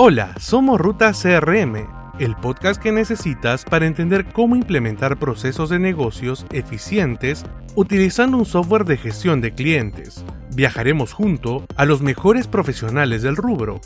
Hola, 0.00 0.32
somos 0.38 0.80
Ruta 0.80 1.10
CRM, 1.10 1.88
el 2.20 2.36
podcast 2.36 2.80
que 2.80 2.92
necesitas 2.92 3.64
para 3.64 3.84
entender 3.84 4.26
cómo 4.26 4.54
implementar 4.54 5.18
procesos 5.18 5.70
de 5.70 5.80
negocios 5.80 6.46
eficientes 6.52 7.44
utilizando 7.74 8.36
un 8.36 8.44
software 8.44 8.84
de 8.84 8.96
gestión 8.96 9.40
de 9.40 9.54
clientes. 9.54 10.24
Viajaremos 10.54 11.12
junto 11.12 11.66
a 11.74 11.84
los 11.84 12.00
mejores 12.00 12.46
profesionales 12.46 13.22
del 13.22 13.34
rubro, 13.34 13.80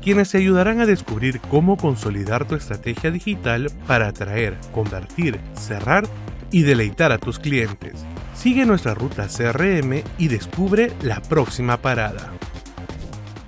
quienes 0.00 0.30
te 0.30 0.38
ayudarán 0.38 0.78
a 0.78 0.86
descubrir 0.86 1.40
cómo 1.40 1.76
consolidar 1.76 2.44
tu 2.46 2.54
estrategia 2.54 3.10
digital 3.10 3.66
para 3.88 4.06
atraer, 4.06 4.56
convertir, 4.72 5.40
cerrar 5.54 6.04
y 6.52 6.62
deleitar 6.62 7.10
a 7.10 7.18
tus 7.18 7.40
clientes. 7.40 8.06
Sigue 8.32 8.64
nuestra 8.64 8.94
ruta 8.94 9.26
CRM 9.26 10.04
y 10.18 10.28
descubre 10.28 10.92
la 11.02 11.20
próxima 11.20 11.78
parada. 11.78 12.32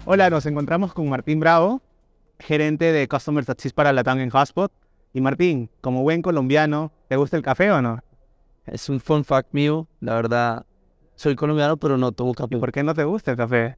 Hola, 0.06 0.28
nos 0.28 0.44
encontramos 0.46 0.92
con 0.92 1.08
Martín 1.08 1.38
Bravo, 1.38 1.82
gerente 2.40 2.92
de 2.92 3.08
Customer 3.08 3.44
Success 3.44 3.72
para 3.72 3.92
Latam 3.92 4.18
en 4.20 4.30
Hotspot. 4.30 4.72
Y 5.12 5.20
Martín, 5.20 5.70
como 5.80 6.02
buen 6.02 6.22
colombiano, 6.22 6.92
¿te 7.08 7.16
gusta 7.16 7.36
el 7.36 7.42
café 7.42 7.70
o 7.70 7.82
no? 7.82 8.02
Es 8.66 8.88
un 8.88 9.00
fun 9.00 9.24
fact 9.24 9.52
mío, 9.52 9.88
la 10.00 10.14
verdad. 10.14 10.66
Soy 11.16 11.34
colombiano, 11.34 11.76
pero 11.76 11.98
no 11.98 12.12
tomo 12.12 12.34
café. 12.34 12.56
¿Por 12.58 12.72
qué 12.72 12.82
no 12.82 12.94
te 12.94 13.04
gusta 13.04 13.32
el 13.32 13.36
café? 13.36 13.76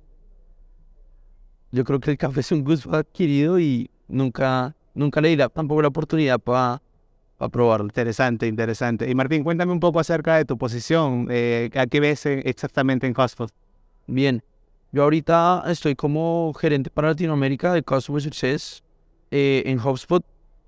Yo 1.70 1.84
creo 1.84 2.00
que 2.00 2.10
el 2.10 2.18
café 2.18 2.40
es 2.40 2.52
un 2.52 2.64
gusto 2.64 2.94
adquirido 2.94 3.58
y 3.58 3.90
nunca, 4.08 4.76
nunca 4.94 5.20
le 5.20 5.30
di 5.30 5.36
tampoco 5.36 5.80
la 5.80 5.88
oportunidad 5.88 6.38
para 6.38 6.82
probarlo. 7.50 7.86
Interesante, 7.86 8.46
interesante. 8.46 9.10
Y 9.10 9.14
Martín, 9.14 9.42
cuéntame 9.42 9.72
un 9.72 9.80
poco 9.80 9.98
acerca 9.98 10.36
de 10.36 10.44
tu 10.44 10.58
posición. 10.58 11.28
Eh, 11.30 11.70
¿A 11.74 11.86
qué 11.86 12.00
ves 12.00 12.26
exactamente 12.26 13.06
en 13.06 13.14
Hotspot? 13.14 13.50
Bien, 14.06 14.42
yo 14.92 15.02
ahorita 15.04 15.64
estoy 15.68 15.94
como 15.94 16.52
gerente 16.52 16.90
para 16.90 17.08
Latinoamérica 17.08 17.72
de 17.72 17.82
Customer 17.82 18.20
Success 18.20 18.82
eh, 19.30 19.62
en 19.64 19.80
HubSpot. 19.80 20.22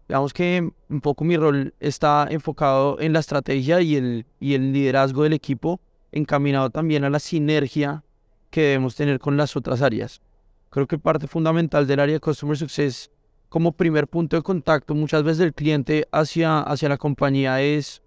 Digamos 0.08 0.32
que 0.32 0.70
un 0.88 1.00
poco 1.02 1.24
mi 1.24 1.36
rol 1.36 1.74
está 1.78 2.26
enfocado 2.30 2.98
en 3.00 3.12
la 3.12 3.20
estrategia 3.20 3.82
y 3.82 3.96
el, 3.96 4.26
y 4.40 4.54
el 4.54 4.72
liderazgo 4.72 5.24
del 5.24 5.34
equipo, 5.34 5.80
encaminado 6.10 6.70
también 6.70 7.04
a 7.04 7.10
la 7.10 7.18
sinergia 7.18 8.02
que 8.50 8.62
debemos 8.62 8.96
tener 8.96 9.18
con 9.18 9.36
las 9.36 9.56
otras 9.56 9.82
áreas. 9.82 10.22
Creo 10.70 10.86
que 10.86 10.98
parte 10.98 11.26
fundamental 11.26 11.86
del 11.86 12.00
área 12.00 12.14
de 12.14 12.20
Customer 12.20 12.56
Success 12.56 13.10
como 13.50 13.72
primer 13.72 14.08
punto 14.08 14.36
de 14.36 14.42
contacto 14.42 14.94
muchas 14.94 15.22
veces 15.22 15.38
del 15.38 15.54
cliente 15.54 16.08
hacia, 16.12 16.60
hacia 16.60 16.88
la 16.88 16.96
compañía 16.96 17.60
es, 17.60 18.02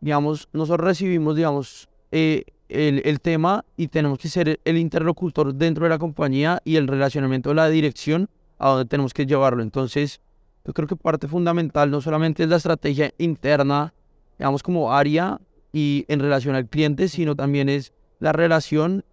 digamos, 0.00 0.48
nosotros 0.52 0.86
recibimos, 0.86 1.34
digamos, 1.34 1.88
eh, 2.12 2.44
el, 2.68 3.20
tema 3.20 3.64
y 3.76 3.88
tenemos 3.88 4.18
que 4.18 4.28
ser 4.28 4.60
el 4.64 4.78
interlocutor 4.78 5.54
dentro 5.54 5.84
de 5.84 5.90
la 5.90 5.98
compañía 5.98 6.60
y 6.64 6.76
el 6.76 6.88
relacionamiento 6.88 7.50
de 7.50 7.54
la 7.56 7.68
dirección 7.68 8.28
a 8.58 8.70
donde 8.70 8.86
tenemos 8.86 9.12
que 9.12 9.26
llevarlo. 9.26 9.62
Entonces, 9.62 10.20
yo 10.64 10.72
creo 10.72 10.88
que 10.88 10.96
parte 10.96 11.28
fundamental 11.28 11.90
no 11.90 12.00
solamente 12.00 12.42
es 12.42 12.48
la 12.48 12.56
estrategia 12.56 13.12
interna, 13.18 13.92
digamos 14.38 14.62
como 14.62 14.92
área 14.92 15.40
y 15.72 16.04
en 16.08 16.20
relación 16.20 16.54
al 16.54 16.68
cliente, 16.68 17.08
sino 17.08 17.36
también 17.36 17.68
es 17.68 17.92
la 18.18 18.32
relación 18.32 19.04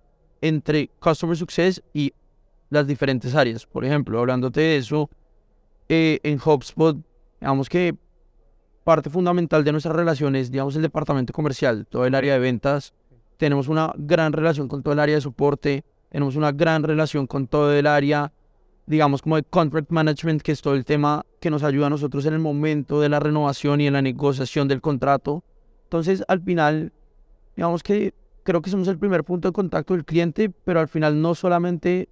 entre 0.41 0.89
Customer 0.99 1.35
Success 1.35 1.83
y 1.93 2.13
las 2.69 2.87
diferentes 2.87 3.35
áreas. 3.35 3.65
Por 3.65 3.83
ejemplo, 3.85 4.19
hablándote 4.19 4.61
de 4.61 4.77
eso, 4.77 5.09
eh, 5.89 6.19
en 6.23 6.39
HubSpot, 6.43 6.97
digamos 7.39 7.67
que 7.67 7.95
parte 8.83 9.09
fundamental 9.09 9.63
de 9.63 9.71
nuestra 9.73 9.93
relación 9.93 10.35
es, 10.35 10.51
digamos, 10.51 10.75
el 10.75 10.81
departamento 10.81 11.33
comercial, 11.33 11.85
todo 11.87 12.05
el 12.05 12.15
área 12.15 12.33
de 12.33 12.39
ventas, 12.39 12.93
tenemos 13.41 13.69
una 13.69 13.91
gran 13.97 14.33
relación 14.33 14.67
con 14.67 14.83
todo 14.83 14.93
el 14.93 14.99
área 14.99 15.15
de 15.15 15.21
soporte, 15.21 15.83
tenemos 16.09 16.35
una 16.35 16.51
gran 16.51 16.83
relación 16.83 17.25
con 17.25 17.47
todo 17.47 17.73
el 17.73 17.87
área, 17.87 18.31
digamos, 18.85 19.23
como 19.23 19.35
de 19.35 19.41
contract 19.41 19.89
management, 19.89 20.43
que 20.43 20.51
es 20.51 20.61
todo 20.61 20.75
el 20.75 20.85
tema 20.85 21.25
que 21.39 21.49
nos 21.49 21.63
ayuda 21.63 21.87
a 21.87 21.89
nosotros 21.89 22.23
en 22.27 22.35
el 22.35 22.39
momento 22.39 23.01
de 23.01 23.09
la 23.09 23.19
renovación 23.19 23.81
y 23.81 23.87
en 23.87 23.93
la 23.93 24.03
negociación 24.03 24.67
del 24.67 24.79
contrato. 24.79 25.43
Entonces, 25.85 26.23
al 26.27 26.41
final, 26.41 26.93
digamos 27.55 27.81
que 27.81 28.13
creo 28.43 28.61
que 28.61 28.69
somos 28.69 28.87
el 28.87 28.99
primer 28.99 29.23
punto 29.23 29.47
de 29.47 29.53
contacto 29.53 29.95
del 29.95 30.05
cliente, 30.05 30.51
pero 30.63 30.79
al 30.79 30.87
final 30.87 31.19
no 31.19 31.33
solamente 31.33 32.09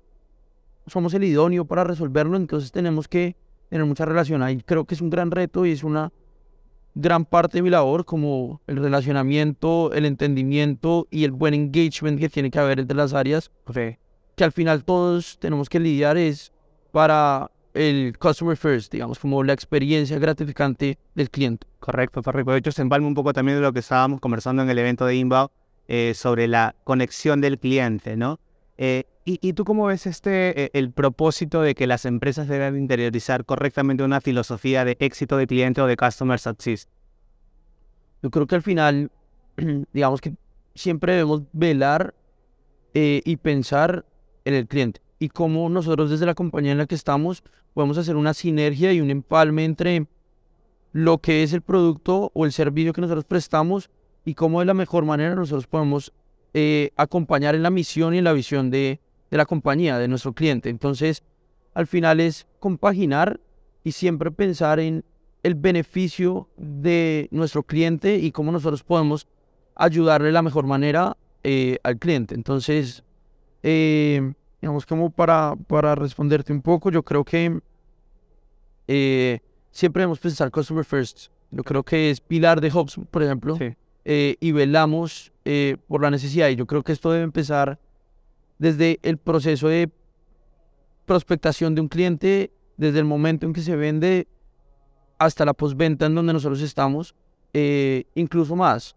somos 0.87 1.13
el 1.13 1.25
idóneo 1.25 1.63
para 1.63 1.83
resolverlo, 1.83 2.37
entonces 2.37 2.71
tenemos 2.71 3.07
que 3.07 3.35
tener 3.69 3.85
mucha 3.85 4.05
relación 4.05 4.41
ahí. 4.41 4.63
Creo 4.65 4.85
que 4.85 4.95
es 4.95 5.01
un 5.01 5.11
gran 5.11 5.29
reto 5.29 5.63
y 5.63 5.73
es 5.73 5.83
una 5.83 6.11
gran 7.01 7.25
parte 7.25 7.57
de 7.57 7.61
mi 7.61 7.69
labor, 7.69 8.05
como 8.05 8.61
el 8.67 8.77
relacionamiento, 8.77 9.91
el 9.93 10.05
entendimiento 10.05 11.07
y 11.09 11.23
el 11.23 11.31
buen 11.31 11.53
engagement 11.53 12.19
que 12.19 12.29
tiene 12.29 12.51
que 12.51 12.59
haber 12.59 12.79
entre 12.79 12.97
las 12.97 13.13
áreas, 13.13 13.51
que 14.35 14.43
al 14.43 14.51
final 14.51 14.83
todos 14.83 15.37
tenemos 15.39 15.69
que 15.69 15.79
lidiar 15.79 16.17
es 16.17 16.51
para 16.91 17.49
el 17.73 18.17
customer 18.17 18.57
first, 18.57 18.91
digamos, 18.91 19.19
como 19.19 19.43
la 19.43 19.53
experiencia 19.53 20.19
gratificante 20.19 20.97
del 21.15 21.29
cliente. 21.29 21.67
Correcto, 21.79 22.21
correcto. 22.21 22.51
De 22.51 22.57
hecho, 22.57 22.71
se 22.71 22.81
empalma 22.81 23.07
un 23.07 23.13
poco 23.13 23.31
también 23.31 23.57
de 23.57 23.61
lo 23.61 23.71
que 23.71 23.79
estábamos 23.79 24.19
conversando 24.19 24.63
en 24.63 24.69
el 24.69 24.77
evento 24.77 25.05
de 25.05 25.15
Inbound 25.15 25.49
eh, 25.87 26.13
sobre 26.15 26.47
la 26.47 26.75
conexión 26.83 27.39
del 27.41 27.57
cliente, 27.59 28.17
¿no? 28.17 28.39
Eh, 28.81 29.03
y, 29.25 29.53
tú 29.53 29.65
cómo 29.65 29.87
ves 29.87 30.07
este, 30.07 30.63
eh, 30.63 30.69
el 30.71 30.91
propósito 30.91 31.61
de 31.61 31.75
que 31.75 31.85
las 31.85 32.05
empresas 32.05 32.47
deben 32.47 32.77
interiorizar 32.77 33.43
correctamente 33.43 34.03
una 34.03 34.21
filosofía 34.21 34.85
de 34.85 34.95
éxito 35.01 35.35
de 35.35 35.47
cliente 35.47 35.81
o 35.81 35.85
de 35.85 35.97
customer 35.97 36.39
success? 36.39 36.87
Yo 38.23 38.31
creo 38.31 38.47
que 38.47 38.55
al 38.55 38.61
final, 38.61 39.11
digamos 39.93 40.21
que 40.21 40.33
siempre 40.75 41.11
debemos 41.11 41.43
velar 41.51 42.15
eh, 42.93 43.21
y 43.25 43.35
pensar 43.35 44.05
en 44.45 44.53
el 44.53 44.65
cliente 44.65 45.01
y 45.19 45.27
cómo 45.27 45.69
nosotros 45.69 46.09
desde 46.09 46.25
la 46.25 46.33
compañía 46.33 46.71
en 46.71 46.77
la 46.77 46.85
que 46.85 46.95
estamos 46.95 47.43
podemos 47.73 47.97
hacer 47.97 48.15
una 48.15 48.33
sinergia 48.33 48.93
y 48.93 49.01
un 49.01 49.11
empalme 49.11 49.65
entre 49.65 50.07
lo 50.93 51.17
que 51.17 51.43
es 51.43 51.51
el 51.51 51.61
producto 51.61 52.31
o 52.33 52.45
el 52.45 52.53
servicio 52.53 52.93
que 52.93 53.01
nosotros 53.01 53.25
prestamos 53.25 53.89
y 54.23 54.35
cómo 54.35 54.61
de 54.61 54.65
la 54.67 54.73
mejor 54.73 55.03
manera 55.03 55.35
nosotros 55.35 55.67
podemos 55.67 56.13
eh, 56.53 56.91
acompañar 56.95 57.55
en 57.55 57.63
la 57.63 57.69
misión 57.69 58.13
y 58.13 58.17
en 58.17 58.23
la 58.23 58.33
visión 58.33 58.69
de, 58.69 58.99
de 59.29 59.37
la 59.37 59.45
compañía, 59.45 59.97
de 59.97 60.07
nuestro 60.07 60.33
cliente. 60.33 60.69
Entonces, 60.69 61.23
al 61.73 61.87
final 61.87 62.19
es 62.19 62.47
compaginar 62.59 63.39
y 63.83 63.91
siempre 63.91 64.31
pensar 64.31 64.79
en 64.79 65.03
el 65.43 65.55
beneficio 65.55 66.49
de 66.57 67.27
nuestro 67.31 67.63
cliente 67.63 68.17
y 68.17 68.31
cómo 68.31 68.51
nosotros 68.51 68.83
podemos 68.83 69.27
ayudarle 69.75 70.27
de 70.27 70.33
la 70.33 70.41
mejor 70.41 70.65
manera 70.65 71.15
eh, 71.43 71.77
al 71.83 71.97
cliente. 71.97 72.35
Entonces, 72.35 73.03
eh, 73.63 74.33
digamos 74.61 74.85
como 74.85 75.09
para, 75.09 75.55
para 75.67 75.95
responderte 75.95 76.51
un 76.51 76.61
poco, 76.61 76.91
yo 76.91 77.03
creo 77.03 77.23
que 77.23 77.61
siempre 79.71 80.01
debemos 80.01 80.19
pensar 80.19 80.51
customer 80.51 80.83
first. 80.83 81.27
Yo 81.51 81.63
creo 81.63 81.83
que 81.83 82.09
es 82.11 82.19
pilar 82.21 82.61
de 82.61 82.71
Hubs, 82.71 82.99
por 83.09 83.23
ejemplo. 83.23 83.55
Sí. 83.55 83.75
Eh, 84.05 84.37
y 84.39 84.51
velamos 84.53 85.31
eh, 85.45 85.77
por 85.87 86.01
la 86.01 86.09
necesidad. 86.09 86.49
Y 86.49 86.55
yo 86.55 86.65
creo 86.65 86.83
que 86.83 86.91
esto 86.91 87.11
debe 87.11 87.23
empezar 87.23 87.79
desde 88.57 88.99
el 89.03 89.17
proceso 89.17 89.67
de 89.67 89.89
prospectación 91.05 91.75
de 91.75 91.81
un 91.81 91.87
cliente, 91.87 92.51
desde 92.77 92.99
el 92.99 93.05
momento 93.05 93.45
en 93.45 93.53
que 93.53 93.61
se 93.61 93.75
vende 93.75 94.27
hasta 95.17 95.43
la 95.43 95.53
postventa 95.53 96.05
en 96.05 96.15
donde 96.15 96.33
nosotros 96.33 96.61
estamos, 96.61 97.15
eh, 97.53 98.05
incluso 98.15 98.55
más. 98.55 98.95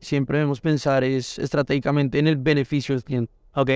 siempre 0.00 0.38
debemos 0.38 0.60
pensar 0.60 1.02
es 1.02 1.38
estratégicamente 1.38 2.18
en 2.18 2.26
el 2.26 2.36
beneficio 2.36 2.94
del 2.94 3.04
cliente. 3.04 3.32
Ok, 3.54 3.70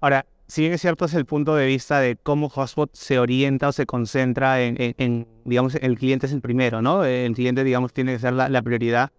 ahora, 0.00 0.24
si 0.46 0.62
bien 0.62 0.72
es 0.72 0.80
cierto 0.80 1.04
es 1.04 1.14
el 1.14 1.26
punto 1.26 1.54
de 1.54 1.66
vista 1.66 2.00
de 2.00 2.16
cómo 2.16 2.48
Hotspot 2.48 2.94
se 2.94 3.18
orienta 3.18 3.68
o 3.68 3.72
se 3.72 3.86
concentra 3.86 4.62
en, 4.62 5.26
digamos, 5.44 5.74
el 5.74 5.98
cliente 5.98 6.26
es 6.26 6.32
el 6.32 6.40
primero, 6.40 6.80
¿no? 6.80 7.04
El 7.04 7.34
cliente, 7.34 7.64
digamos, 7.64 7.92
tiene 7.92 8.14
que 8.14 8.18
ser 8.18 8.32
la 8.32 8.62
prioridad 8.62 9.12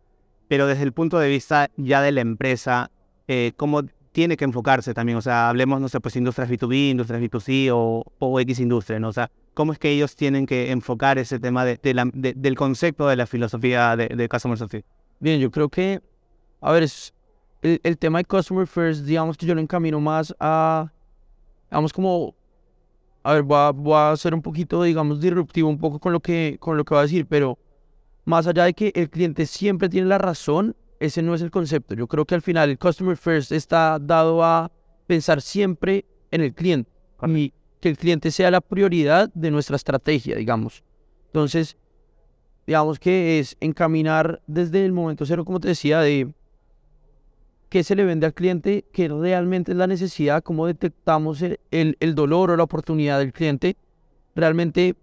pero 0.52 0.68
desde 0.68 0.84
el 0.84 0.92
punto 0.92 1.18
de 1.18 1.30
vista 1.30 1.72
ya 1.78 2.02
de 2.02 2.12
la 2.12 2.20
empresa, 2.20 2.92
eh, 3.30 3.54
¿cómo 3.56 3.84
tiene 4.12 4.36
que 4.36 4.44
enfocarse 4.44 4.94
también? 4.94 5.18
O 5.18 5.22
sea, 5.22 5.48
hablemos, 5.48 5.80
no 5.80 5.88
sé, 5.88 6.02
pues 6.02 6.18
industrias 6.18 6.50
B2B, 6.50 6.92
industrias 6.92 7.22
B2C 7.22 7.70
o, 7.74 8.04
o 8.20 8.40
X 8.42 8.60
industria, 8.60 9.00
¿no? 9.00 9.08
O 9.08 9.14
sea, 9.14 9.32
¿cómo 9.54 9.72
es 9.72 9.80
que 9.80 9.90
ellos 9.92 10.14
tienen 10.18 10.46
que 10.46 10.72
enfocar 10.72 11.18
ese 11.20 11.40
tema 11.40 11.64
de, 11.64 11.80
del 12.36 12.56
concepto 12.58 13.08
de 13.08 13.16
la 13.16 13.28
filosofía 13.28 13.96
de, 13.96 14.10
de 14.10 14.28
Customer 14.28 14.58
Success? 14.58 14.84
Bien, 15.22 15.40
yo 15.40 15.50
creo 15.52 15.70
que, 15.70 16.02
a 16.60 16.74
ver, 16.74 16.84
es, 16.84 17.14
el, 17.62 17.98
tema 17.98 18.18
de 18.18 18.26
Customer 18.26 18.68
First, 18.68 19.06
digamos 19.06 19.38
que 19.38 19.46
yo 19.46 19.56
lo 19.56 19.62
encamino 19.62 20.02
más 20.02 20.36
a, 20.38 20.92
digamos 21.70 21.94
como, 21.94 22.36
a 23.24 23.36
ver, 23.36 23.44
voy 23.44 23.58
a, 23.58 23.72
voy 23.72 23.96
a 23.96 24.18
ser 24.18 24.34
un 24.34 24.42
poquito, 24.42 24.84
digamos, 24.84 25.22
disruptivo 25.22 25.70
un 25.70 25.78
poco 25.78 25.98
con 25.98 26.12
lo 26.12 26.20
que, 26.20 26.58
con 26.60 26.76
lo 26.76 26.84
que 26.84 26.94
voy 26.94 27.00
a 27.00 27.04
decir, 27.04 27.26
pero 27.26 27.58
más 28.26 28.48
allá 28.48 28.66
de 28.66 28.74
que 28.74 28.92
el 28.96 29.10
cliente 29.10 29.46
siempre 29.46 29.90
tiene 29.90 30.08
la 30.08 30.18
razón, 30.18 30.76
ese 31.00 31.22
no 31.22 31.34
es 31.34 31.42
el 31.42 31.52
concepto. 31.52 31.96
Yo 31.96 32.08
creo 32.08 32.26
que 32.26 32.36
al 32.36 32.42
final 32.42 32.70
el 32.70 32.78
Customer 32.78 33.18
First 33.18 33.52
está 33.52 33.98
dado 34.00 34.44
a 34.44 34.72
pensar 35.08 35.42
siempre 35.42 36.06
en 36.30 36.42
el 36.42 36.54
cliente 36.54 36.90
y 37.28 37.54
que 37.80 37.90
el 37.90 37.98
cliente 37.98 38.32
sea 38.32 38.52
la 38.52 38.62
prioridad 38.62 39.30
de 39.34 39.52
nuestra 39.52 39.76
estrategia, 39.76 40.36
digamos. 40.36 40.84
Entonces, 41.28 41.78
digamos 42.68 43.00
que 43.00 43.40
es 43.40 43.58
encaminar 43.60 44.42
desde 44.48 44.86
el 44.86 44.92
momento 44.92 45.26
cero, 45.26 45.44
como 45.44 45.60
te 45.60 45.70
decía, 45.70 46.00
de 46.02 46.32
qué 47.70 47.84
se 47.84 47.96
le 47.96 48.06
vende 48.06 48.28
al 48.28 48.34
cliente, 48.34 48.86
qué 48.92 49.08
realmente 49.08 49.72
es 49.72 49.78
la 49.78 49.88
necesidad, 49.88 50.44
cómo 50.44 50.68
detectamos 50.68 51.42
el, 51.42 51.60
el 51.72 52.16
dolor 52.16 52.52
o 52.52 52.58
la 52.58 52.64
oportunidad 52.64 53.20
del 53.20 53.34
cliente 53.34 53.76
realmente 54.36 54.96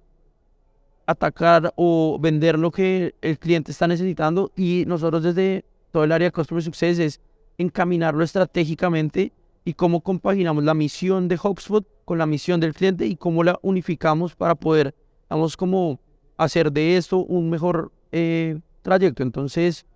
atacar 1.09 1.73
o 1.75 2.19
vender 2.21 2.59
lo 2.59 2.71
que 2.71 3.15
el 3.23 3.39
cliente 3.39 3.73
está 3.73 3.89
necesitando 3.89 4.53
y 4.55 4.85
nosotros 4.87 5.23
desde 5.23 5.65
todo 5.91 6.05
el 6.05 6.13
área 6.13 6.29
de 6.29 6.33
Customer 6.33 6.63
Success 6.63 6.99
es 6.99 7.21
encaminarlo 7.57 8.23
estratégicamente 8.23 9.33
y 9.65 9.73
cómo 9.73 10.03
compaginamos 10.03 10.65
la 10.65 10.75
misión 10.75 11.27
de 11.27 11.41
HubSpot 11.43 11.87
con 12.05 12.19
la 12.19 12.27
misión 12.27 12.61
del 12.61 12.75
cliente 12.75 13.07
y 13.07 13.17
cómo 13.17 13.43
la 13.43 13.59
unificamos 13.63 14.37
para 14.37 14.55
poder, 14.55 14.95
vamos, 15.31 15.57
como 15.57 15.99
hacer 16.37 16.71
de 16.71 16.99
esto 16.99 17.17
un 17.25 17.49
mejor 17.49 17.91
eh, 18.13 18.61
trayecto. 18.83 19.23
Entonces, 19.23 19.87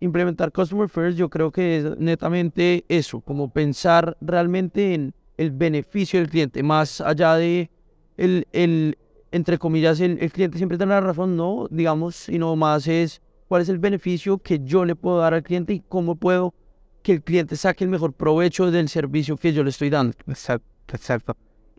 implementar 0.00 0.50
Customer 0.50 0.88
First 0.88 1.16
yo 1.16 1.30
creo 1.30 1.52
que 1.52 1.78
es 1.78 1.98
netamente 1.98 2.84
eso, 2.88 3.20
como 3.20 3.48
pensar 3.48 4.16
realmente 4.20 4.94
en 4.94 5.14
el 5.36 5.52
beneficio 5.52 6.18
del 6.18 6.28
cliente, 6.28 6.64
más 6.64 7.00
allá 7.00 7.36
de 7.36 7.70
el, 8.16 8.48
el 8.50 8.98
entre 9.30 9.58
comillas, 9.58 10.00
el, 10.00 10.18
cliente 10.32 10.58
siempre 10.58 10.78
tiene 10.78 10.94
la 10.94 11.00
razón, 11.00 11.36
no, 11.36 11.66
digamos, 11.70 12.16
sino 12.16 12.54
más 12.56 12.86
es 12.86 13.20
cuál 13.46 13.62
es 13.62 13.68
el 13.68 13.78
beneficio 13.78 14.38
que 14.38 14.60
yo 14.60 14.84
le 14.84 14.96
puedo 14.96 15.18
dar 15.18 15.34
al 15.34 15.42
cliente 15.42 15.72
y 15.72 15.80
cómo 15.80 16.16
puedo 16.16 16.54
que 17.02 17.12
el 17.12 17.22
cliente 17.22 17.56
saque 17.56 17.84
el 17.84 17.90
mejor 17.90 18.12
provecho 18.12 18.70
del 18.70 18.88
servicio 18.88 19.36
que 19.36 19.52
yo 19.52 19.62
le 19.64 19.70
estoy 19.70 19.90
dando. 19.90 20.14
Exacto, 20.26 20.66
exacto. 20.94 21.36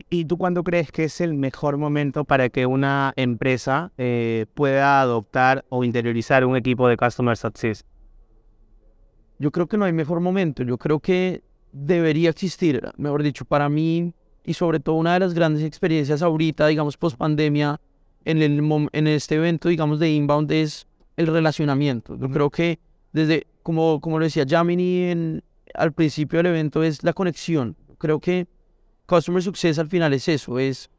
¿Y 0.08 0.24
tú 0.24 0.38
cuándo 0.38 0.64
crees 0.64 0.90
que 0.90 1.04
es 1.04 1.20
el 1.20 1.34
mejor 1.34 1.76
momento 1.76 2.24
para 2.24 2.48
que 2.48 2.66
una 2.66 3.12
empresa 3.16 3.92
eh, 3.98 4.46
pueda 4.54 5.00
adoptar 5.00 5.64
o 5.68 5.84
interiorizar 5.84 6.44
un 6.44 6.56
equipo 6.56 6.88
de 6.88 6.96
Customer 6.96 7.36
Success? 7.36 7.84
Yo 9.38 9.50
creo 9.50 9.66
que 9.66 9.76
no 9.76 9.84
hay 9.84 9.92
mejor 9.92 10.20
momento. 10.20 10.62
Yo 10.62 10.78
creo 10.78 11.00
que 11.00 11.42
debería 11.72 12.30
existir, 12.30 12.82
mejor 12.96 13.22
dicho, 13.22 13.44
para 13.44 13.68
mí 13.68 14.14
y 14.44 14.54
sobre 14.54 14.80
todo 14.80 14.96
una 14.96 15.14
de 15.14 15.20
las 15.20 15.34
grandes 15.34 15.64
experiencias 15.64 16.22
ahorita, 16.22 16.66
digamos, 16.66 16.96
post 16.96 17.16
pandemia, 17.16 17.80
en, 18.24 18.42
el, 18.42 18.88
en 18.92 19.06
este 19.06 19.36
evento, 19.36 19.68
digamos, 19.68 19.98
de 19.98 20.10
Inbound 20.12 20.50
es 20.52 20.86
el 21.16 21.26
relacionamiento. 21.26 22.16
Yo 22.16 22.30
creo 22.30 22.50
que 22.50 22.78
desde, 23.12 23.46
como, 23.62 24.00
como 24.00 24.18
lo 24.18 24.24
decía 24.24 24.44
Jamini 24.48 25.04
en, 25.04 25.42
al 25.74 25.92
principio 25.92 26.38
del 26.38 26.46
evento, 26.46 26.82
es 26.82 27.02
la 27.02 27.12
conexión. 27.12 27.76
Creo 27.98 28.20
que 28.20 28.46
Customer 29.06 29.42
Success 29.42 29.78
al 29.78 29.88
final 29.88 30.12
es 30.12 30.28
eso, 30.28 30.58
es 30.58 30.90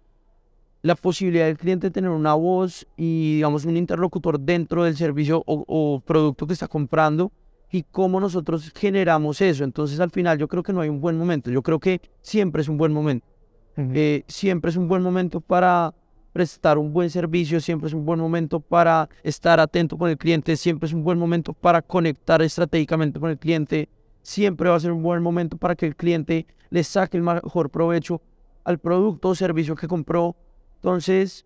la 0.82 0.96
posibilidad 0.96 1.46
del 1.46 1.58
cliente 1.58 1.88
de 1.88 1.92
tener 1.92 2.10
una 2.10 2.34
voz 2.34 2.88
y, 2.98 3.36
digamos, 3.36 3.66
un 3.66 3.78
interlocutor 3.78 4.40
dentro 4.40 4.84
del 4.84 4.98
servicio 4.98 5.44
o, 5.46 5.64
o 5.68 6.00
producto 6.02 6.48
que 6.48 6.54
está 6.54 6.68
comprando 6.68 7.32
y 7.72 7.84
cómo 7.84 8.20
nosotros 8.20 8.72
generamos 8.76 9.42
eso. 9.42 9.64
Entonces, 9.64 10.00
al 10.00 10.10
final, 10.10 10.38
yo 10.38 10.48
creo 10.48 10.64
que 10.64 10.74
no 10.74 10.82
hay 10.82 10.90
un 10.90 11.00
buen 11.00 11.18
momento. 11.18 11.52
Yo 11.52 11.62
creo 11.62 11.80
que 11.80 12.02
siempre 12.22 12.64
es 12.64 12.68
un 12.68 12.78
buen 12.78 12.92
momento. 12.92 13.31
Eh, 13.78 14.24
siempre 14.28 14.70
es 14.70 14.78
un 14.78 14.88
buen 14.88 15.02
momento 15.02 15.40
para 15.42 15.94
prestar 16.34 16.78
un 16.78 16.94
buen 16.94 17.10
servicio, 17.10 17.60
siempre 17.60 17.88
es 17.88 17.94
un 17.94 18.06
buen 18.06 18.20
momento 18.20 18.60
para 18.60 19.10
estar 19.24 19.60
atento 19.60 19.98
con 19.98 20.10
el 20.10 20.18
cliente, 20.18 20.56
siempre 20.56 20.88
es 20.88 20.94
un 20.94 21.04
buen 21.04 21.18
momento 21.18 21.54
para 21.54 21.82
conectar 21.82 22.42
estratégicamente 22.42 23.20
con 23.20 23.30
el 23.30 23.38
cliente, 23.38 23.90
siempre 24.22 24.70
va 24.70 24.76
a 24.76 24.80
ser 24.80 24.92
un 24.92 25.04
buen 25.04 25.22
momento 25.22 25.58
para 25.58 25.76
que 25.76 25.86
el 25.86 25.96
cliente 25.96 26.46
le 26.70 26.84
saque 26.84 27.18
el 27.18 27.24
mejor 27.24 27.70
provecho 27.70 28.22
al 28.64 28.78
producto 28.80 29.30
o 29.30 29.36
servicio 29.36 29.76
que 29.76 29.88
compró. 29.88 30.36
Entonces, 30.76 31.46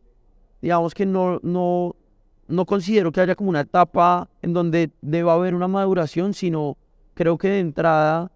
digamos 0.62 0.94
que 0.94 1.06
no, 1.06 1.40
no, 1.42 1.96
no 2.48 2.66
considero 2.66 3.12
que 3.12 3.22
haya 3.22 3.36
como 3.36 3.50
una 3.50 3.62
etapa 3.62 4.30
en 4.42 4.54
donde 4.54 4.92
deba 5.02 5.34
haber 5.34 5.56
una 5.56 5.68
maduración, 5.68 6.34
sino 6.34 6.78
creo 7.16 7.38
que 7.38 7.50
de 7.50 7.60
entrada 7.60 8.32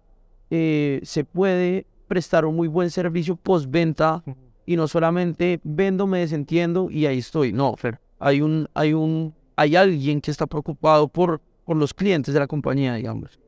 eh, 0.50 1.00
se 1.04 1.24
puede 1.24 1.86
prestar 2.10 2.44
un 2.44 2.56
muy 2.56 2.66
buen 2.66 2.90
servicio 2.90 3.36
postventa 3.36 4.24
y 4.66 4.74
no 4.74 4.88
solamente 4.88 5.60
vendo, 5.62 6.08
me 6.08 6.18
desentiendo 6.18 6.90
y 6.90 7.06
ahí 7.06 7.18
estoy. 7.18 7.52
No, 7.52 7.76
Fer, 7.76 8.00
hay 8.18 8.42
un, 8.42 8.68
hay 8.74 8.92
un, 8.94 9.32
hay 9.54 9.76
alguien 9.76 10.20
que 10.20 10.32
está 10.32 10.48
preocupado 10.48 11.06
por, 11.06 11.40
por 11.64 11.76
los 11.76 11.94
clientes 11.94 12.34
de 12.34 12.40
la 12.40 12.48
compañía, 12.48 12.94
digamos. 12.94 13.38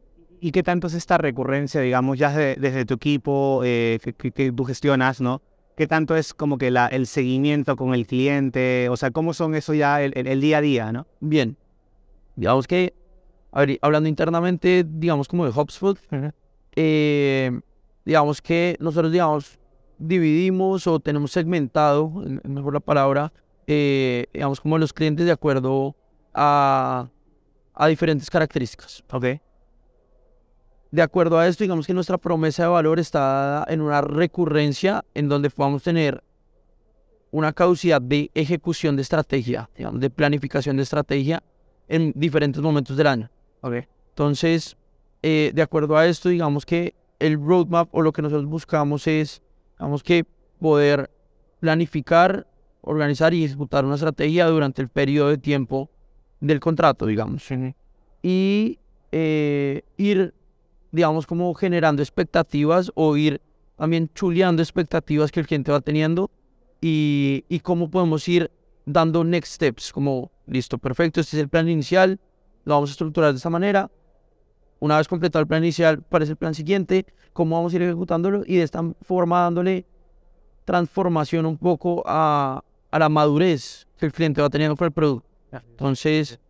¿Y 0.41 0.53
qué 0.53 0.63
tanto 0.63 0.87
es 0.87 0.95
esta 0.95 1.19
recurrencia, 1.19 1.81
digamos, 1.81 2.19
ya 2.21 2.31
desde 2.31 2.85
tu 2.85 2.95
equipo 2.95 3.63
eh, 3.65 3.99
que, 4.17 4.53
tú 4.53 4.65
gestionas, 4.65 5.21
¿no? 5.21 5.43
¿Qué 5.77 5.89
tanto 5.89 6.15
es 6.15 6.33
como 6.33 6.57
que 6.57 6.71
la, 6.71 6.87
el 6.87 7.09
seguimiento 7.09 7.75
con 7.75 7.95
el 7.95 8.07
cliente? 8.07 8.89
O 8.91 8.97
sea, 8.97 9.11
¿cómo 9.11 9.35
son 9.35 9.57
eso 9.57 9.75
ya 9.75 10.01
el, 10.03 10.41
día 10.41 10.59
a 10.59 10.61
día, 10.61 10.93
no? 10.93 11.09
Bien. 11.19 11.57
Digamos 12.37 12.69
que, 12.69 12.95
hablando 13.81 14.09
internamente, 14.09 14.85
digamos 14.89 15.27
como 15.27 15.45
de 15.45 15.51
HubSpot, 15.51 15.99
eh, 16.77 17.61
digamos 18.05 18.43
que 18.43 18.77
nosotros, 18.81 19.13
digamos, 19.13 19.59
dividimos 19.99 20.87
o 20.87 20.99
tenemos 21.01 21.33
segmentado, 21.33 22.11
mejor 22.45 22.75
la 22.75 22.81
palabra, 22.81 23.33
eh, 23.67 24.27
digamos, 24.33 24.61
como 24.61 24.79
los 24.79 24.93
clientes 24.93 25.27
de 25.27 25.33
acuerdo 25.33 25.95
a, 26.35 27.09
a 27.75 27.87
diferentes 27.87 28.29
características. 28.29 29.05
Ok. 29.13 29.27
De 30.91 31.01
acuerdo 31.01 31.39
a 31.39 31.47
esto, 31.47 31.65
digamos 31.65 31.87
que 31.87 31.95
nuestra 31.95 32.19
promesa 32.19 32.65
de 32.65 32.69
valor 32.69 32.99
está 32.99 33.65
en 33.69 33.81
una 33.81 34.03
recurrencia 34.03 35.05
en 35.15 35.29
donde 35.29 35.49
podamos 35.49 35.83
tener 35.83 36.23
una 37.31 37.53
caducidad 37.53 38.03
de 38.03 38.31
ejecución 38.35 38.95
de 38.95 39.03
estrategia, 39.03 39.71
digamos, 39.75 40.01
de 40.01 40.11
planificación 40.11 40.77
de 40.77 40.83
estrategia 40.83 41.43
en 41.89 42.13
diferentes 42.15 42.61
momentos 42.61 42.97
del 42.97 43.07
año. 43.07 43.31
Okay. 43.63 43.87
Entonces, 44.11 44.77
eh, 45.23 45.51
de 45.55 45.63
acuerdo 45.63 45.97
a 45.97 46.07
esto, 46.07 46.29
digamos 46.29 46.67
que 46.67 46.95
el 47.23 47.41
roadmap 47.41 47.89
o 47.95 48.03
lo 48.03 48.13
que 48.13 48.21
nosotros 48.21 48.47
buscamos 48.47 49.07
es, 49.07 49.43
digamos 49.79 50.03
que 50.03 50.25
poder 50.59 51.11
planificar, 51.61 52.47
organizar 52.81 53.33
y 53.33 53.45
ejecutar 53.45 53.85
una 53.85 53.95
estrategia 53.95 54.47
durante 54.47 54.83
el 54.83 54.89
periodo 54.89 55.29
de 55.29 55.39
tiempo 55.39 55.89
del 56.41 56.59
contrato, 56.59 57.07
digamos. 57.07 57.49
Y 58.23 58.79
eh, 59.13 59.83
ir, 59.97 60.35
digamos, 60.91 61.27
como 61.27 61.55
generando 61.55 62.03
expectativas 62.03 62.91
o 62.95 63.17
ir 63.17 63.41
también 63.77 64.11
chuleando 64.15 64.61
expectativas 64.61 65.31
que 65.31 65.41
el 65.41 65.47
cliente 65.47 65.71
va 65.71 65.81
teniendo 65.81 66.31
y, 66.81 67.45
y 67.49 67.61
cómo 67.61 67.89
podemos 67.89 68.27
ir 68.29 68.51
dando 68.85 69.23
next 69.23 69.55
steps, 69.55 69.93
como, 69.93 70.33
listo, 70.47 70.79
perfecto, 70.79 71.21
este 71.21 71.37
es 71.37 71.43
el 71.43 71.49
plan 71.49 71.69
inicial, 71.69 72.19
lo 72.65 72.75
vamos 72.75 72.91
a 72.91 72.93
estructurar 72.93 73.31
de 73.31 73.37
esta 73.37 73.51
manera, 73.51 73.91
una 74.83 74.97
vez 74.97 75.07
completado 75.07 75.41
el 75.41 75.47
plan 75.47 75.63
inicial, 75.63 76.03
parece 76.03 76.33
el 76.33 76.37
plan 76.37 76.55
siguiente, 76.55 77.07
cómo 77.33 77.55
vamos 77.55 77.73
a 77.73 77.77
ir 77.77 77.83
ejecutándolo 77.83 78.43
y 78.45 78.57
de 78.57 78.65
esta 78.65 78.83
forma 79.03 79.43
dándole 79.43 79.87
transformación 80.65 81.47
un 81.47 81.57
poco 81.57 82.03
a, 82.05 82.65
a 82.91 82.99
la 82.99 83.09
madurez 83.09 83.87
que 83.97 84.07
el 84.07 84.13
cliente 84.13 84.43
va 84.43 84.51
teniendo 84.51 84.75
con 84.75 84.87
el 84.87 84.93
producto. 84.93 85.29
Entonces, 85.53 86.41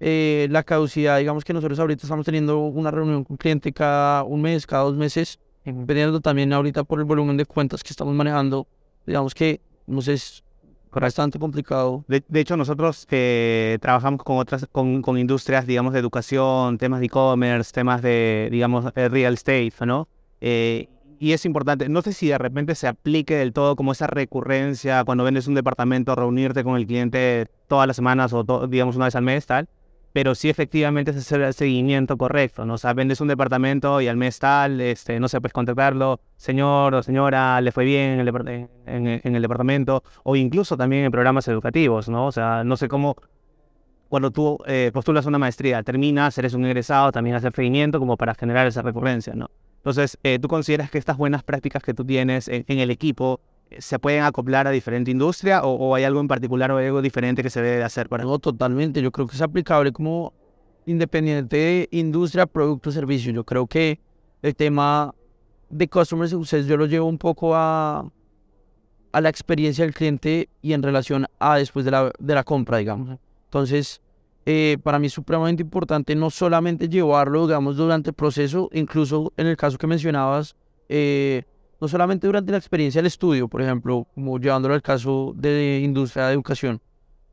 eh, 0.00 0.48
la 0.50 0.62
caducidad, 0.62 1.18
digamos 1.18 1.44
que 1.44 1.52
nosotros 1.52 1.78
ahorita 1.78 2.06
estamos 2.06 2.24
teniendo 2.24 2.60
una 2.60 2.90
reunión 2.90 3.24
con 3.24 3.34
el 3.34 3.38
cliente 3.38 3.74
cada 3.74 4.24
un 4.24 4.40
mes, 4.40 4.66
cada 4.66 4.84
dos 4.84 4.96
meses, 4.96 5.38
dependiendo 5.62 6.18
también 6.22 6.50
ahorita 6.54 6.84
por 6.84 6.98
el 6.98 7.04
volumen 7.04 7.36
de 7.36 7.44
cuentas 7.44 7.82
que 7.82 7.90
estamos 7.90 8.14
manejando, 8.14 8.66
digamos 9.04 9.34
que 9.34 9.60
no 9.86 10.00
sé, 10.00 10.16
bastante 11.00 11.38
complicado. 11.38 12.04
De, 12.06 12.40
hecho, 12.40 12.56
nosotros 12.56 13.06
eh, 13.10 13.78
trabajamos 13.80 14.22
con 14.22 14.38
otras, 14.38 14.66
con, 14.70 15.18
industrias, 15.18 15.66
digamos, 15.66 15.92
de 15.92 16.00
educación, 16.00 16.78
temas 16.78 17.00
de 17.00 17.06
e-commerce, 17.06 17.72
temas 17.72 18.02
de, 18.02 18.48
digamos, 18.50 18.92
real 18.94 19.34
estate, 19.34 19.72
¿no? 19.86 20.08
Eh, 20.40 20.88
y 21.18 21.32
es 21.32 21.44
importante, 21.44 21.88
no 21.88 22.02
sé 22.02 22.12
si 22.12 22.28
de 22.28 22.36
repente 22.36 22.74
se 22.74 22.88
aplique 22.88 23.36
del 23.36 23.52
todo 23.52 23.76
como 23.76 23.92
esa 23.92 24.08
recurrencia 24.08 25.04
cuando 25.04 25.22
vendes 25.22 25.46
un 25.46 25.54
departamento, 25.54 26.16
reunirte 26.16 26.64
con 26.64 26.76
el 26.76 26.86
cliente 26.86 27.46
todas 27.68 27.86
las 27.86 27.94
semanas 27.94 28.32
o, 28.32 28.66
digamos, 28.66 28.96
una 28.96 29.04
vez 29.04 29.14
al 29.14 29.22
mes, 29.22 29.46
tal 29.46 29.68
pero 30.12 30.34
sí 30.34 30.48
efectivamente 30.48 31.10
es 31.10 31.16
hacer 31.16 31.40
el 31.40 31.54
seguimiento 31.54 32.16
correcto, 32.16 32.64
¿no? 32.66 32.74
O 32.74 32.78
sea, 32.78 32.92
vendes 32.92 33.20
un 33.20 33.28
departamento 33.28 34.00
y 34.00 34.08
al 34.08 34.16
mes 34.16 34.38
tal, 34.38 34.80
este, 34.80 35.18
no 35.18 35.28
sé, 35.28 35.40
puedes 35.40 35.52
contactarlo, 35.52 36.20
señor 36.36 36.94
o 36.94 37.02
señora, 37.02 37.60
le 37.60 37.72
fue 37.72 37.84
bien 37.84 38.20
en 38.20 38.20
el, 38.20 38.68
en, 39.24 39.34
el 39.36 39.42
departamento, 39.42 40.02
o 40.22 40.36
incluso 40.36 40.76
también 40.76 41.04
en 41.04 41.10
programas 41.10 41.48
educativos, 41.48 42.08
¿no? 42.08 42.26
O 42.26 42.32
sea, 42.32 42.62
no 42.64 42.76
sé 42.76 42.88
cómo, 42.88 43.16
cuando 44.08 44.30
tú 44.30 44.58
eh, 44.66 44.90
postulas 44.92 45.24
una 45.24 45.38
maestría, 45.38 45.82
terminas, 45.82 46.36
eres 46.36 46.54
un 46.54 46.66
egresado, 46.66 47.10
también 47.12 47.36
hacer 47.36 47.52
seguimiento 47.52 47.98
como 47.98 48.16
para 48.16 48.34
generar 48.34 48.66
esa 48.66 48.82
recurrencia, 48.82 49.34
¿no? 49.34 49.50
Entonces, 49.78 50.18
eh, 50.22 50.38
¿tú 50.40 50.46
consideras 50.46 50.90
que 50.90 50.98
estas 50.98 51.16
buenas 51.16 51.42
prácticas 51.42 51.82
que 51.82 51.94
tú 51.94 52.04
tienes 52.04 52.46
en 52.48 52.64
el 52.68 52.90
equipo 52.90 53.40
se 53.78 53.98
pueden 53.98 54.22
acoplar 54.22 54.66
a 54.66 54.70
diferente 54.70 55.10
industria 55.10 55.62
o, 55.64 55.94
hay 55.94 56.04
algo 56.04 56.20
en 56.20 56.28
particular 56.28 56.70
o 56.70 56.78
algo 56.78 57.02
diferente 57.02 57.42
que 57.42 57.50
se 57.50 57.62
debe 57.62 57.82
hacer 57.82 58.08
para 58.08 58.24
No, 58.24 58.38
totalmente. 58.38 59.02
Yo 59.02 59.10
creo 59.12 59.26
que 59.26 59.36
es 59.36 59.42
aplicable 59.42 59.92
como 59.92 60.32
independiente 60.86 61.56
de 61.56 61.88
industria, 61.92 62.46
producto, 62.46 62.90
servicio. 62.90 63.32
Yo 63.32 63.44
creo 63.44 63.66
que 63.66 64.00
el 64.42 64.54
tema 64.54 65.14
de 65.70 65.88
Customer 65.88 66.28
Success 66.28 66.66
yo 66.66 66.76
lo 66.76 66.86
llevo 66.86 67.06
un 67.06 67.18
poco 67.18 67.54
a, 67.54 68.10
a 69.12 69.20
la 69.20 69.28
experiencia 69.28 69.84
del 69.84 69.94
cliente 69.94 70.48
y 70.60 70.72
en 70.72 70.82
relación 70.82 71.26
a 71.38 71.56
después 71.56 71.84
de 71.84 71.90
la, 71.90 72.12
de 72.18 72.34
la 72.34 72.44
compra, 72.44 72.78
digamos. 72.78 73.18
Entonces, 73.44 74.00
eh, 74.44 74.78
para 74.82 74.98
mí 74.98 75.06
es 75.06 75.12
supremamente 75.12 75.62
importante 75.62 76.16
no 76.16 76.30
solamente 76.30 76.88
llevarlo, 76.88 77.46
digamos, 77.46 77.76
durante 77.76 78.10
el 78.10 78.14
proceso, 78.14 78.68
incluso 78.72 79.32
en 79.36 79.46
el 79.46 79.56
caso 79.56 79.78
que 79.78 79.86
mencionabas, 79.86 80.56
eh, 80.88 81.44
no 81.82 81.88
solamente 81.88 82.28
durante 82.28 82.52
la 82.52 82.58
experiencia 82.58 83.00
del 83.00 83.08
estudio, 83.08 83.48
por 83.48 83.60
ejemplo, 83.60 84.06
como 84.14 84.38
llevándolo 84.38 84.72
al 84.72 84.82
caso 84.82 85.34
de 85.36 85.80
industria 85.82 86.28
de 86.28 86.34
educación, 86.34 86.80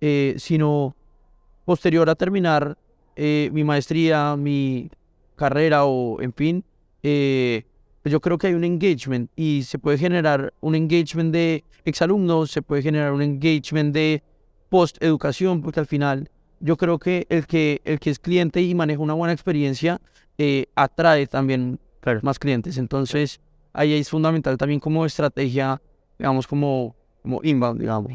eh, 0.01 0.33
sino 0.39 0.95
posterior 1.65 2.09
a 2.09 2.15
terminar 2.15 2.75
eh, 3.15 3.51
mi 3.53 3.63
maestría, 3.63 4.35
mi 4.35 4.89
carrera 5.35 5.85
o 5.85 6.19
en 6.19 6.33
fin, 6.33 6.63
eh, 7.03 7.63
pues 8.01 8.11
yo 8.11 8.19
creo 8.19 8.39
que 8.39 8.47
hay 8.47 8.55
un 8.55 8.63
engagement 8.63 9.29
y 9.35 9.61
se 9.61 9.77
puede 9.77 9.99
generar 9.99 10.51
un 10.61 10.73
engagement 10.73 11.31
de 11.31 11.63
exalumnos, 11.85 12.49
se 12.49 12.63
puede 12.63 12.81
generar 12.81 13.13
un 13.13 13.21
engagement 13.21 13.93
de 13.93 14.23
post-educación, 14.69 15.61
porque 15.61 15.79
al 15.79 15.85
final 15.85 16.27
yo 16.59 16.75
creo 16.75 16.97
que 16.97 17.27
el 17.29 17.45
que, 17.45 17.81
el 17.85 17.99
que 17.99 18.09
es 18.09 18.17
cliente 18.17 18.63
y 18.63 18.73
maneja 18.73 18.99
una 18.99 19.13
buena 19.13 19.31
experiencia 19.31 20.01
atrae 20.73 21.27
también 21.27 21.79
más 22.23 22.39
clientes. 22.39 22.79
Entonces, 22.79 23.41
ahí 23.73 23.93
es 23.93 24.09
fundamental 24.09 24.57
también 24.57 24.79
como 24.79 25.05
estrategia, 25.05 25.81
digamos, 26.17 26.47
como, 26.47 26.95
como 27.21 27.41
inbound, 27.43 27.79
digamos. 27.79 28.11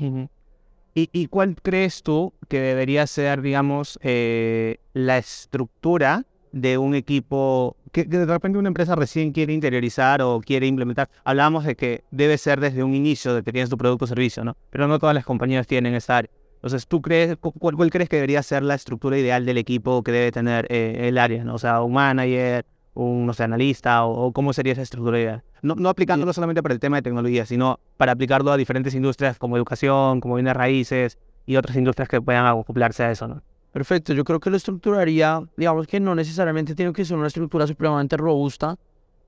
¿Y, 0.96 1.11
¿Y, 1.12 1.26
cuál 1.26 1.56
crees 1.61 2.02
tú 2.02 2.32
que 2.49 2.61
debería 2.61 3.06
ser, 3.06 3.42
digamos, 3.42 3.99
eh, 4.02 4.78
la 4.92 5.18
estructura 5.18 6.25
de 6.52 6.78
un 6.78 6.94
equipo 6.94 7.76
que, 7.90 8.04
de 8.04 8.25
repente 8.26 8.58
una 8.58 8.68
empresa 8.68 8.94
recién 8.94 9.32
quiere 9.32 9.52
interiorizar 9.52 10.23
o 10.23 10.40
quiere 10.40 10.66
implementar? 10.66 11.11
Hablábamos 11.25 11.64
de 11.64 11.75
que 11.75 12.04
debe 12.12 12.38
ser 12.38 12.61
desde 12.61 12.84
un 12.84 12.94
inicio 12.94 13.34
de 13.34 13.42
que 13.42 13.50
tienes 13.50 13.70
tu 13.70 13.76
producto 13.76 14.04
o 14.04 14.08
servicio, 14.08 14.44
¿no? 14.44 14.56
Pero 14.70 14.87
no 14.87 14.99
todas 15.00 15.14
las 15.14 15.25
compañías 15.25 15.66
tienen 15.66 15.94
esa 15.94 16.18
área. 16.18 16.30
Entonces, 16.64 16.87
¿tú 16.87 17.02
crees, 17.02 17.37
cuál, 17.37 17.90
crees 17.90 18.08
que 18.08 18.16
debería 18.16 18.42
ser 18.42 18.62
la 18.62 18.75
estructura 18.75 19.18
ideal 19.18 19.44
del 19.44 19.58
equipo 19.58 20.02
que 20.02 20.12
debe 20.12 20.32
tener 20.32 20.66
eh, 20.70 21.08
el 21.08 21.18
área? 21.18 21.44
¿no? 21.44 21.56
O 21.56 21.58
sea, 21.58 21.82
un 21.82 21.92
manager, 21.92 22.64
un 22.94 23.26
no 23.26 23.32
sé, 23.32 23.42
analista 23.42 24.04
o, 24.04 24.32
cómo 24.32 24.52
sería 24.52 24.72
esa 24.72 24.82
estructura 24.82 25.20
ideal. 25.20 25.42
No, 25.62 25.74
no 25.74 25.88
aplicándolo 25.88 26.32
solamente 26.32 26.62
para 26.62 26.74
el 26.74 26.80
tema 26.80 26.96
de 26.96 27.02
tecnología, 27.02 27.44
sino 27.46 27.80
para 27.96 28.12
aplicarlo 28.12 28.52
a 28.52 28.56
diferentes 28.56 28.94
industrias 28.94 29.38
como 29.38 29.56
educación, 29.56 30.20
como 30.20 30.36
bienes 30.36 30.54
raíces 30.54 31.18
y 31.46 31.56
otras 31.56 31.76
industrias 31.76 32.08
que 32.08 32.20
puedan 32.20 32.46
acoplarse 32.46 33.02
a 33.02 33.10
eso, 33.10 33.28
¿no? 33.28 33.42
Perfecto, 33.72 34.12
yo 34.12 34.22
creo 34.22 34.38
que 34.38 34.50
lo 34.50 34.56
estructuraría, 34.56 35.42
digamos 35.56 35.88
que 35.88 35.98
no 35.98 36.14
necesariamente 36.14 36.76
tiene 36.76 36.92
que 36.92 37.04
ser 37.04 37.16
una 37.16 37.26
estructura 37.26 37.66
supremamente 37.66 38.16
robusta. 38.16 38.78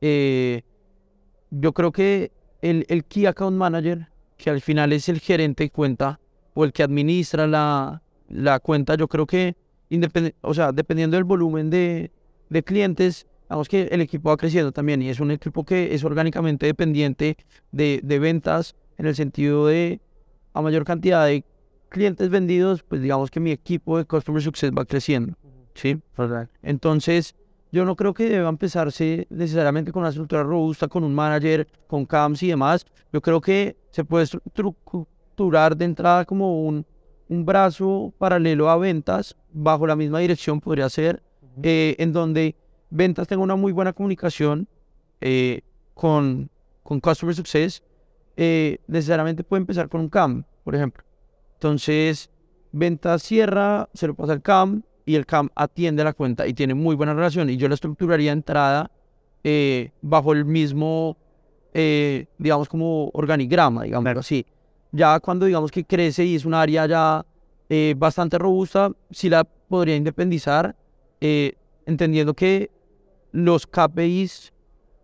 Eh, 0.00 0.62
yo 1.50 1.73
creo 1.73 1.90
que 1.90 2.30
el, 2.62 2.87
el 2.88 3.04
Key 3.04 3.26
Account 3.26 3.56
Manager, 3.56 4.06
que 4.37 4.50
al 4.50 4.61
final 4.61 4.92
es 4.92 5.08
el 5.08 5.18
gerente 5.18 5.64
de 5.64 5.70
cuenta 5.70 6.20
o 6.54 6.64
el 6.64 6.73
que 6.73 6.85
administra 6.85 7.49
la, 7.49 8.02
la 8.28 8.61
cuenta, 8.61 8.94
yo 8.94 9.08
creo 9.08 9.26
que, 9.26 9.56
o 10.42 10.54
sea, 10.54 10.70
dependiendo 10.70 11.16
del 11.16 11.25
volumen 11.25 11.68
de, 11.68 12.12
de 12.49 12.62
clientes, 12.62 13.26
Vamos 13.49 13.69
que 13.69 13.83
el 13.85 14.00
equipo 14.00 14.31
va 14.31 14.37
creciendo 14.37 14.73
también 14.73 15.03
y 15.03 15.09
es 15.09 15.21
un 15.21 15.31
equipo 15.31 15.65
que 15.65 15.95
es 15.95 16.03
orgánicamente 16.05 16.67
dependiente 16.67 17.37
de, 17.71 18.00
de 18.03 18.19
ventas 18.19 18.75
en 18.99 19.07
el 19.07 19.15
sentido 19.15 19.67
de 19.67 20.00
a 20.53 20.62
mayor 20.62 20.85
cantidad 20.85 21.26
de 21.26 21.45
clientes 21.88 22.29
vendidos, 22.31 22.83
pues 22.83 23.03
digamos 23.03 23.31
que 23.31 23.41
mi 23.41 23.50
equipo 23.50 23.99
de 23.99 24.05
Customer 24.05 24.43
Success 24.43 24.71
va 24.73 24.85
creciendo. 24.85 25.37
¿sí? 25.75 26.00
Entonces, 26.62 27.35
yo 27.73 27.85
no 27.85 27.97
creo 27.97 28.15
que 28.15 28.29
deba 28.29 28.49
empezarse 28.49 29.26
necesariamente 29.31 29.93
con 29.93 30.00
una 30.00 30.09
estructura 30.09 30.43
robusta, 30.43 30.88
con 30.88 31.05
un 31.05 31.15
manager, 31.15 31.67
con 31.87 32.07
CAMS 32.07 32.43
y 32.43 32.49
demás. 32.49 32.87
Yo 33.12 33.21
creo 33.21 33.41
que 33.41 33.76
se 33.91 34.05
puede 34.05 34.25
estructurar 34.25 35.76
de 35.76 35.85
entrada 35.85 36.25
como 36.25 36.62
un, 36.62 36.87
un 37.29 37.45
brazo 37.45 38.12
paralelo 38.19 38.71
a 38.71 38.76
ventas, 38.76 39.37
bajo 39.53 39.87
la 39.87 39.97
misma 39.97 40.21
dirección 40.21 40.61
podría 40.61 40.88
ser, 40.88 41.23
eh, 41.62 41.97
en 41.99 42.12
donde 42.12 42.57
ventas 42.90 43.28
tenga 43.28 43.43
una 43.43 43.57
muy 43.57 43.73
buena 43.73 43.93
comunicación 43.93 44.69
eh, 45.21 45.62
con, 45.95 46.50
con 46.83 47.00
Customer 47.00 47.35
Success, 47.35 47.83
eh, 48.37 48.78
necesariamente 48.87 49.45
puede 49.45 49.62
empezar 49.62 49.88
con 49.88 50.00
un 50.02 50.09
CAM, 50.09 50.45
por 50.64 50.75
ejemplo. 50.75 51.05
Entonces, 51.55 52.31
ventas 52.73 53.23
cierra, 53.23 53.88
se 53.95 54.07
lo 54.07 54.14
pasa 54.14 54.33
al 54.33 54.43
CAM 54.43 54.83
y 55.05 55.14
el 55.14 55.25
CAM 55.25 55.49
atiende 55.55 56.05
la 56.05 56.12
cuenta 56.12 56.47
y 56.47 56.55
tiene 56.55 56.75
muy 56.75 56.97
buena 56.97 57.14
relación. 57.14 57.49
Y 57.49 57.57
yo 57.57 57.69
la 57.69 57.75
estructuraría 57.75 58.33
entrada 58.33 58.90
eh, 59.43 59.90
bajo 60.02 60.33
el 60.33 60.45
mismo, 60.45 61.16
digamos, 62.38 62.69
como 62.69 63.11
organigrama, 63.12 63.85
digamos 63.85 64.16
así. 64.16 64.47
Ya 64.93 65.21
cuando 65.21 65.47
digamos 65.47 65.71
que 65.71 65.85
crece 65.85 66.25
y 66.25 66.35
es 66.35 66.45
un 66.45 66.55
área 66.55 66.87
ya 66.87 67.26
bastante 67.97 68.38
robusta, 68.38 68.93
sí 69.11 69.28
la 69.28 69.45
podría 69.45 69.97
independizar, 69.97 70.75
entendiendo 71.21 72.35
que 72.35 72.71
los 73.37 73.66
KPIs 73.66 74.52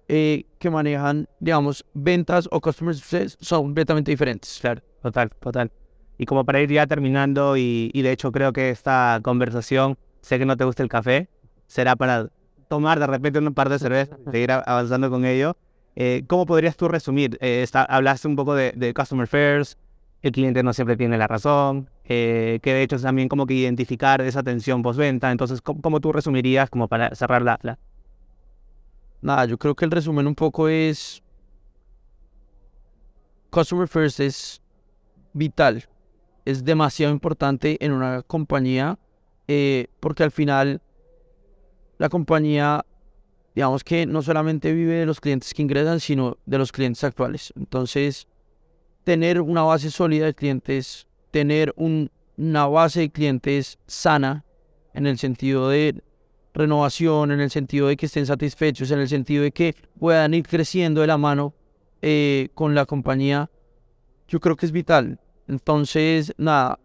eh, 0.08 0.44
que 0.58 0.70
manejan, 0.70 1.28
digamos, 1.38 1.84
ventas 1.92 2.48
o 2.50 2.60
customer 2.60 2.94
success 2.94 3.36
son 3.40 3.62
completamente 3.64 4.10
diferentes. 4.10 4.58
Claro, 4.60 4.80
total, 5.02 5.30
total. 5.38 5.70
Y 6.16 6.24
como 6.24 6.44
para 6.44 6.60
ir 6.62 6.72
ya 6.72 6.86
terminando, 6.86 7.56
y, 7.58 7.90
de 7.92 8.10
hecho 8.10 8.32
creo 8.32 8.52
que 8.52 8.70
esta 8.70 9.20
conversación, 9.22 9.98
sé 10.22 10.38
que 10.38 10.46
no 10.46 10.56
te 10.56 10.64
gusta 10.64 10.82
el 10.82 10.88
café, 10.88 11.28
será 11.66 11.94
para 11.94 12.30
tomar 12.68 12.98
de 12.98 13.06
repente 13.06 13.38
un 13.38 13.52
par 13.52 13.68
de 13.68 13.78
cervezas, 13.78 14.18
seguir 14.30 14.50
avanzando 14.50 15.10
con 15.10 15.26
ello. 15.26 15.56
Eh, 15.94 16.24
¿Cómo 16.26 16.46
podrías 16.46 16.76
tú 16.76 16.88
resumir? 16.88 17.36
Eh, 17.42 17.66
hablaste 17.72 18.28
un 18.28 18.36
poco 18.36 18.54
de, 18.54 18.94
customer 18.94 19.26
first, 19.26 19.78
el 20.22 20.32
cliente 20.32 20.62
no 20.62 20.72
siempre 20.72 20.96
tiene 20.96 21.18
la 21.18 21.26
razón, 21.26 21.90
que 22.04 22.60
de 22.62 22.82
hecho 22.82 22.96
es 22.96 23.02
también 23.02 23.28
como 23.28 23.44
que 23.44 23.54
identificar 23.54 24.22
esa 24.22 24.40
atención 24.40 24.82
postventa. 24.82 25.30
Entonces, 25.30 25.60
¿cómo, 25.60 26.00
tú 26.00 26.12
resumirías 26.12 26.70
como 26.70 26.88
para 26.88 27.14
cerrar 27.14 27.42
la, 27.42 27.58
la, 27.62 27.78
nada, 29.22 29.46
yo 29.46 29.58
creo 29.58 29.74
que 29.74 29.84
el 29.84 29.90
resumen 29.90 30.26
un 30.26 30.34
poco 30.34 30.68
es 30.68 31.22
Customer 33.50 33.88
First 33.88 34.20
es 34.20 34.60
vital, 35.32 35.88
es 36.44 36.64
demasiado 36.64 37.12
importante 37.12 37.76
en 37.84 37.92
una 37.92 38.22
compañía 38.22 38.98
eh, 39.48 39.86
porque 40.00 40.22
al 40.22 40.30
final 40.30 40.80
la 41.98 42.08
compañía, 42.08 42.84
digamos 43.54 43.84
que 43.84 44.06
no 44.06 44.22
solamente 44.22 44.72
vive 44.72 44.94
de 44.94 45.06
los 45.06 45.20
clientes 45.20 45.54
que 45.54 45.62
ingresan, 45.62 46.00
sino 46.00 46.38
de 46.46 46.58
los 46.58 46.72
clientes 46.72 47.04
actuales. 47.04 47.52
Entonces, 47.56 48.26
tener 49.04 49.40
una 49.40 49.62
base 49.62 49.90
sólida 49.90 50.26
de 50.26 50.34
clientes, 50.34 51.06
tener 51.30 51.72
una 51.76 52.66
base 52.66 53.00
de 53.00 53.10
clientes 53.10 53.78
sana, 53.86 54.44
en 54.94 55.06
el 55.06 55.18
sentido 55.18 55.68
de 55.68 56.02
renovación, 56.54 57.32
en 57.32 57.40
el 57.40 57.50
sentido 57.50 57.88
de 57.88 57.96
que 57.96 58.06
estén 58.06 58.26
satisfechos, 58.26 58.90
en 58.90 59.00
el 59.00 59.08
sentido 59.08 59.42
de 59.42 59.52
que 59.52 59.74
puedan 59.98 60.34
ir 60.34 60.46
creciendo 60.46 61.00
de 61.00 61.06
la 61.06 61.18
mano 61.18 61.54
eh, 62.02 62.48
con 62.54 62.74
la 62.74 62.86
compañía, 62.86 63.50
yo 64.28 64.40
creo 64.40 64.56
que 64.56 64.66
es 64.66 64.72
vital. 64.72 65.20
Entonces, 65.48 66.34
nada, 66.38 66.78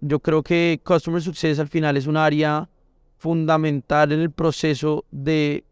yo 0.00 0.20
creo 0.20 0.42
que 0.42 0.80
Customer 0.84 1.22
Success 1.22 1.58
al 1.58 1.68
final 1.68 1.96
es 1.96 2.06
un 2.06 2.16
área 2.16 2.68
fundamental 3.16 4.12
en 4.12 4.20
el 4.20 4.30
proceso 4.30 5.04
de 5.10 5.64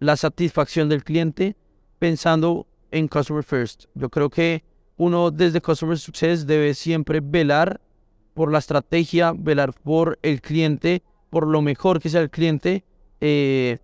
la 0.00 0.16
satisfacción 0.16 0.88
del 0.88 1.04
cliente 1.04 1.56
pensando 1.98 2.66
en 2.90 3.08
Customer 3.08 3.44
First. 3.44 3.84
Yo 3.94 4.08
creo 4.10 4.28
que 4.30 4.64
uno 4.96 5.30
desde 5.30 5.60
Customer 5.60 5.98
Success 5.98 6.46
debe 6.46 6.74
siempre 6.74 7.20
velar 7.20 7.80
por 8.34 8.50
la 8.50 8.58
estrategia, 8.58 9.32
velar 9.36 9.72
por 9.72 10.18
el 10.22 10.40
cliente, 10.40 11.02
por 11.34 11.48
lo 11.48 11.60
mejor 11.60 12.00
que 12.00 12.08
sea 12.08 12.22
el 12.22 12.30
cliente. 12.30 12.84
Eh, 13.20 13.78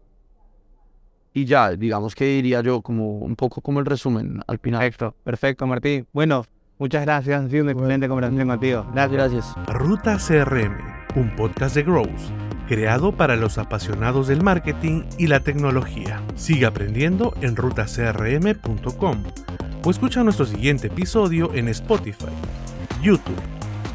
y 1.34 1.44
ya, 1.44 1.72
digamos 1.72 2.14
que 2.14 2.24
diría 2.24 2.60
yo 2.62 2.80
como 2.80 3.18
un 3.18 3.36
poco 3.36 3.60
como 3.60 3.80
el 3.80 3.86
resumen 3.86 4.40
al 4.46 4.58
final. 4.58 4.80
Perfecto, 4.80 5.14
perfecto, 5.24 5.66
Martín. 5.66 6.06
Bueno, 6.12 6.46
muchas 6.78 7.02
gracias. 7.02 7.44
Ha 7.44 7.48
sido 7.48 7.64
una 7.64 7.72
excelente 7.72 8.08
conversación 8.08 8.48
contigo. 8.48 8.86
Gracias. 8.94 9.32
gracias. 9.32 9.66
Ruta 9.68 10.16
CRM, 10.16 10.78
un 11.16 11.34
podcast 11.36 11.74
de 11.74 11.82
Growth, 11.82 12.20
creado 12.68 13.12
para 13.12 13.34
los 13.36 13.58
apasionados 13.58 14.28
del 14.28 14.42
marketing 14.42 15.02
y 15.18 15.26
la 15.26 15.40
tecnología. 15.40 16.22
Sigue 16.36 16.66
aprendiendo 16.66 17.34
en 17.40 17.56
rutacrm.com 17.56 19.24
o 19.84 19.90
escucha 19.90 20.22
nuestro 20.22 20.46
siguiente 20.46 20.86
episodio 20.86 21.52
en 21.54 21.68
Spotify, 21.68 22.26
YouTube, 23.02 23.40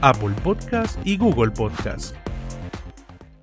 Apple 0.02 0.36
Podcast 0.44 1.00
y 1.06 1.18
Google 1.18 1.52
Podcast. 1.52 2.25